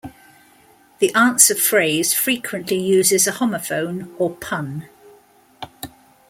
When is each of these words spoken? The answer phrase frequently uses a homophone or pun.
The 0.97 1.13
answer 1.13 1.53
phrase 1.53 2.11
frequently 2.11 2.79
uses 2.79 3.27
a 3.27 3.33
homophone 3.33 4.11
or 4.17 4.31
pun. 4.31 4.89